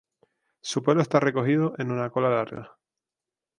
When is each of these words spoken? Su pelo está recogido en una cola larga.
Su 0.61 0.81
pelo 0.81 0.99
está 0.99 1.19
recogido 1.19 1.75
en 1.77 1.91
una 1.91 2.09
cola 2.09 2.31
larga. 2.31 2.75